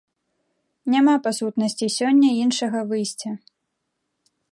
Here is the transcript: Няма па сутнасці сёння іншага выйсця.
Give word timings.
Няма 0.93 1.13
па 1.27 1.33
сутнасці 1.39 1.85
сёння 1.97 2.29
іншага 2.45 2.79
выйсця. 2.93 3.31